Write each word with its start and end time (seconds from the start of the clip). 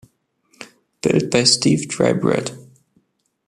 Built 1.03 1.29
by 1.29 1.43
Steve 1.43 1.87
Drybread. 1.87 2.57